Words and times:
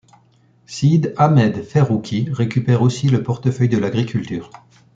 Sid 0.65 1.13
Ahmed 1.15 1.61
Ferroukhi 1.63 2.27
récupère 2.31 2.81
aussi 2.81 3.07
le 3.07 3.21
portefeuille 3.21 3.69
de 3.69 3.77
l'Agriculture. 3.77 4.49